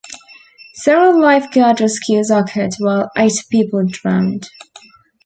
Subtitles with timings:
[0.73, 4.49] Several life guard rescues occurred, while eight people drowned.